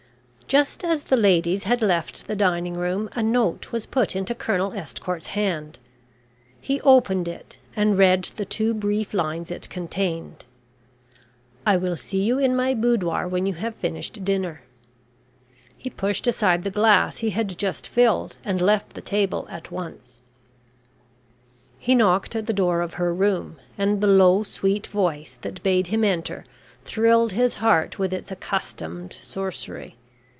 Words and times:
Just 0.47 0.83
as 0.83 1.03
the 1.03 1.15
ladies 1.15 1.63
had 1.63 1.81
left 1.81 2.27
the 2.27 2.35
dining 2.35 2.73
room, 2.73 3.07
a 3.15 3.23
note 3.23 3.71
was 3.71 3.85
put 3.85 4.17
into 4.17 4.35
Colonel 4.35 4.73
Estcourt's 4.73 5.27
hand. 5.27 5.79
He 6.59 6.81
opened 6.81 7.29
it 7.29 7.57
and 7.73 7.97
read 7.97 8.23
the 8.35 8.43
two 8.43 8.73
brief 8.73 9.13
lines 9.13 9.49
it 9.49 9.69
contained. 9.69 10.43
"I 11.65 11.77
will 11.77 11.95
see 11.95 12.21
you 12.21 12.37
in 12.37 12.53
my 12.53 12.73
boudoir 12.73 13.29
when 13.29 13.45
you 13.45 13.53
have 13.53 13.75
finished 13.75 14.25
dinner." 14.25 14.63
He 15.77 15.89
pushed 15.89 16.27
aside 16.27 16.65
the 16.65 16.69
glass 16.69 17.19
he 17.19 17.29
had 17.29 17.57
just 17.57 17.87
filled 17.87 18.37
and 18.43 18.59
left 18.61 18.89
the 18.93 18.99
table 19.01 19.47
at 19.49 19.71
once. 19.71 20.19
He 21.79 21.95
knocked 21.95 22.35
at 22.35 22.45
the 22.45 22.51
door 22.51 22.81
of 22.81 22.95
her 22.95 23.13
room, 23.13 23.55
and 23.77 24.01
the 24.01 24.07
low, 24.07 24.43
sweet 24.43 24.87
voice 24.87 25.39
that 25.43 25.63
bade 25.63 25.87
him 25.87 26.03
enter, 26.03 26.43
thrilled 26.83 27.31
his 27.31 27.55
heart 27.63 27.97
with 27.97 28.11
its 28.11 28.31
accustomed 28.31 29.13
sorcery. 29.21 29.95